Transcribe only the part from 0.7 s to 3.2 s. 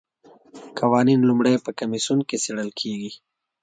قوانین لومړی په کمیسیون کې څیړل کیږي.